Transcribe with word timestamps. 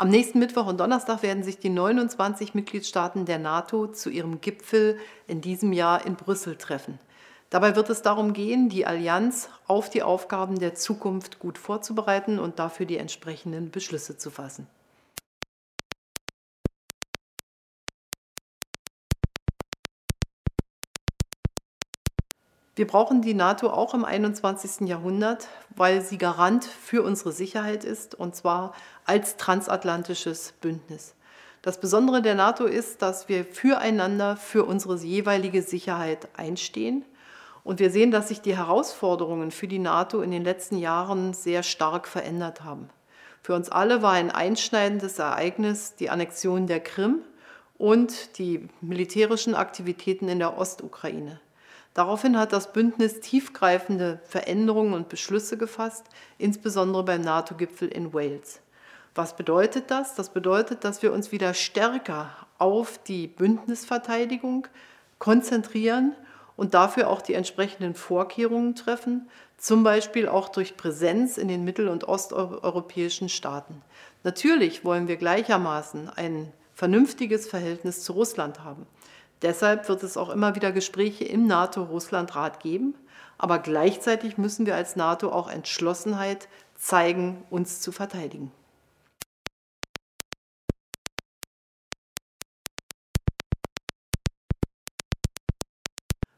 Am 0.00 0.08
nächsten 0.08 0.38
Mittwoch 0.38 0.64
und 0.64 0.80
Donnerstag 0.80 1.22
werden 1.22 1.42
sich 1.42 1.58
die 1.58 1.68
29 1.68 2.54
Mitgliedstaaten 2.54 3.26
der 3.26 3.38
NATO 3.38 3.86
zu 3.86 4.08
ihrem 4.08 4.40
Gipfel 4.40 4.98
in 5.26 5.42
diesem 5.42 5.74
Jahr 5.74 6.06
in 6.06 6.16
Brüssel 6.16 6.56
treffen. 6.56 6.98
Dabei 7.50 7.76
wird 7.76 7.90
es 7.90 8.00
darum 8.00 8.32
gehen, 8.32 8.70
die 8.70 8.86
Allianz 8.86 9.50
auf 9.66 9.90
die 9.90 10.02
Aufgaben 10.02 10.58
der 10.58 10.74
Zukunft 10.74 11.38
gut 11.38 11.58
vorzubereiten 11.58 12.38
und 12.38 12.58
dafür 12.58 12.86
die 12.86 12.96
entsprechenden 12.96 13.70
Beschlüsse 13.70 14.16
zu 14.16 14.30
fassen. 14.30 14.66
Wir 22.76 22.86
brauchen 22.86 23.20
die 23.20 23.34
NATO 23.34 23.68
auch 23.68 23.94
im 23.94 24.04
21. 24.04 24.88
Jahrhundert, 24.88 25.48
weil 25.74 26.02
sie 26.02 26.18
Garant 26.18 26.64
für 26.64 27.02
unsere 27.02 27.32
Sicherheit 27.32 27.84
ist, 27.84 28.14
und 28.14 28.36
zwar 28.36 28.74
als 29.04 29.36
transatlantisches 29.36 30.52
Bündnis. 30.60 31.14
Das 31.62 31.80
Besondere 31.80 32.22
der 32.22 32.36
NATO 32.36 32.64
ist, 32.64 33.02
dass 33.02 33.28
wir 33.28 33.44
füreinander, 33.44 34.36
für 34.36 34.64
unsere 34.64 34.96
jeweilige 34.96 35.62
Sicherheit 35.62 36.28
einstehen. 36.36 37.04
Und 37.64 37.80
wir 37.80 37.90
sehen, 37.90 38.12
dass 38.12 38.28
sich 38.28 38.40
die 38.40 38.56
Herausforderungen 38.56 39.50
für 39.50 39.68
die 39.68 39.78
NATO 39.78 40.22
in 40.22 40.30
den 40.30 40.44
letzten 40.44 40.78
Jahren 40.78 41.34
sehr 41.34 41.62
stark 41.62 42.08
verändert 42.08 42.64
haben. 42.64 42.88
Für 43.42 43.54
uns 43.54 43.68
alle 43.68 44.00
war 44.00 44.12
ein 44.12 44.30
einschneidendes 44.30 45.18
Ereignis 45.18 45.96
die 45.96 46.08
Annexion 46.08 46.66
der 46.66 46.80
Krim 46.80 47.18
und 47.76 48.38
die 48.38 48.68
militärischen 48.80 49.54
Aktivitäten 49.54 50.28
in 50.28 50.38
der 50.38 50.56
Ostukraine. 50.56 51.40
Daraufhin 51.94 52.38
hat 52.38 52.52
das 52.52 52.72
Bündnis 52.72 53.20
tiefgreifende 53.20 54.20
Veränderungen 54.24 54.94
und 54.94 55.08
Beschlüsse 55.08 55.58
gefasst, 55.58 56.04
insbesondere 56.38 57.04
beim 57.04 57.20
NATO-Gipfel 57.20 57.88
in 57.88 58.14
Wales. 58.14 58.60
Was 59.14 59.36
bedeutet 59.36 59.90
das? 59.90 60.14
Das 60.14 60.30
bedeutet, 60.30 60.84
dass 60.84 61.02
wir 61.02 61.12
uns 61.12 61.32
wieder 61.32 61.52
stärker 61.52 62.30
auf 62.58 62.98
die 62.98 63.26
Bündnisverteidigung 63.26 64.68
konzentrieren 65.18 66.14
und 66.56 66.74
dafür 66.74 67.08
auch 67.08 67.22
die 67.22 67.34
entsprechenden 67.34 67.94
Vorkehrungen 67.94 68.76
treffen, 68.76 69.28
zum 69.56 69.82
Beispiel 69.82 70.28
auch 70.28 70.48
durch 70.48 70.76
Präsenz 70.76 71.38
in 71.38 71.48
den 71.48 71.64
mittel- 71.64 71.88
und 71.88 72.04
osteuropäischen 72.04 73.28
Staaten. 73.28 73.82
Natürlich 74.22 74.84
wollen 74.84 75.08
wir 75.08 75.16
gleichermaßen 75.16 76.08
ein 76.10 76.52
vernünftiges 76.74 77.48
Verhältnis 77.48 78.04
zu 78.04 78.12
Russland 78.12 78.62
haben. 78.62 78.86
Deshalb 79.42 79.88
wird 79.88 80.02
es 80.02 80.16
auch 80.16 80.30
immer 80.30 80.54
wieder 80.54 80.72
Gespräche 80.72 81.24
im 81.24 81.46
NATO-Russland-Rat 81.46 82.60
geben. 82.60 82.94
Aber 83.38 83.58
gleichzeitig 83.58 84.36
müssen 84.36 84.66
wir 84.66 84.74
als 84.74 84.96
NATO 84.96 85.32
auch 85.32 85.48
Entschlossenheit 85.50 86.48
zeigen, 86.76 87.44
uns 87.48 87.80
zu 87.80 87.90
verteidigen. 87.90 88.52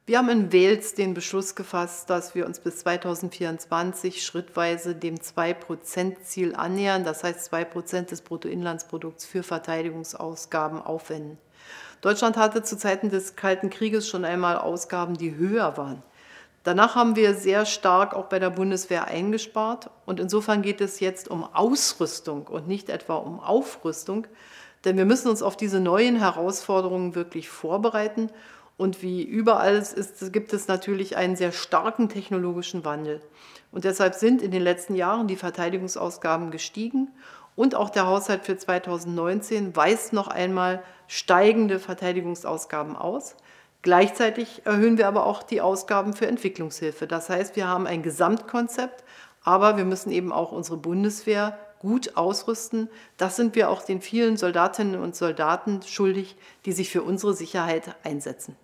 Wir 0.05 0.19
haben 0.19 0.31
in 0.31 0.53
Wales 0.53 0.95
den 0.95 1.15
Beschluss 1.15 1.55
gefasst, 1.55 2.11
dass 2.11 2.35
wir 2.35 2.45
uns 2.45 2.59
bis 2.59 2.79
2024 2.79 4.27
schrittweise 4.27 4.97
dem 4.97 5.15
2-Prozent-Ziel 5.15 6.57
annähern, 6.57 7.05
das 7.05 7.23
heißt 7.23 7.45
2 7.45 7.65
Prozent 7.67 8.11
des 8.11 8.23
Bruttoinlandsprodukts 8.23 9.25
für 9.25 9.45
Verteidigungsausgaben 9.45 10.83
aufwenden. 10.83 11.39
Deutschland 12.01 12.37
hatte 12.37 12.65
zu 12.65 12.77
Zeiten 12.77 13.11
des 13.11 13.37
Kalten 13.37 13.71
Krieges 13.71 14.09
schon 14.09 14.25
einmal 14.25 14.59
Ausgaben, 14.59 15.17
die 15.17 15.37
höher 15.37 15.77
waren. 15.77 16.03
Danach 16.65 16.97
haben 16.97 17.15
wir 17.15 17.35
sehr 17.35 17.65
stark 17.65 18.13
auch 18.13 18.27
bei 18.27 18.41
der 18.41 18.51
Bundeswehr 18.51 19.07
eingespart 19.07 19.89
und 20.05 20.19
insofern 20.19 20.63
geht 20.63 20.81
es 20.81 20.99
jetzt 20.99 21.29
um 21.29 21.45
Ausrüstung 21.45 22.49
und 22.49 22.67
nicht 22.67 22.89
etwa 22.89 23.15
um 23.15 23.39
Aufrüstung, 23.39 24.27
denn 24.85 24.97
wir 24.97 25.05
müssen 25.05 25.29
uns 25.29 25.45
auf 25.45 25.57
diese 25.57 25.79
neuen 25.79 26.17
Herausforderungen 26.17 27.15
wirklich 27.15 27.49
vorbereiten 27.49 28.31
und 28.77 29.03
wie 29.03 29.23
überall 29.23 29.77
ist, 29.77 30.33
gibt 30.33 30.53
es 30.53 30.69
natürlich 30.69 31.17
einen 31.17 31.37
sehr 31.37 31.53
starken 31.53 32.09
technologischen 32.09 32.85
Wandel. 32.85 33.21
Und 33.71 33.85
deshalb 33.85 34.15
sind 34.15 34.43
in 34.43 34.51
den 34.51 34.63
letzten 34.63 34.95
Jahren 34.95 35.29
die 35.29 35.37
Verteidigungsausgaben 35.37 36.51
gestiegen 36.51 37.09
und 37.55 37.75
auch 37.75 37.91
der 37.91 38.07
Haushalt 38.07 38.45
für 38.45 38.57
2019 38.57 39.77
weist 39.77 40.13
noch 40.13 40.29
einmal 40.29 40.83
steigende 41.07 41.79
Verteidigungsausgaben 41.79 42.97
aus. 42.97 43.37
Gleichzeitig 43.83 44.63
erhöhen 44.65 44.97
wir 44.97 45.09
aber 45.09 45.27
auch 45.27 45.43
die 45.43 45.61
Ausgaben 45.61 46.13
für 46.13 46.27
Entwicklungshilfe. 46.27 47.07
Das 47.07 47.29
heißt, 47.29 47.57
wir 47.57 47.67
haben 47.67 47.87
ein 47.87 48.03
Gesamtkonzept, 48.03 49.05
aber 49.43 49.77
wir 49.77 49.85
müssen 49.85 50.13
eben 50.13 50.33
auch 50.33 50.53
unsere 50.53 50.77
Bundeswehr 50.77 51.59
gut 51.83 52.17
ausrüsten. 52.17 52.89
Das 53.19 53.37
sind 53.37 53.55
wir 53.55 53.69
auch 53.69 53.83
den 53.83 54.01
vielen 54.01 54.39
Soldatinnen 54.39 55.01
und 55.01 55.15
Soldaten 55.15 55.83
schuldig, 55.83 56.37
die 56.65 56.73
sich 56.73 56.89
für 56.89 57.03
unsere 57.03 57.35
Sicherheit 57.35 57.95
einsetzen. 58.05 58.57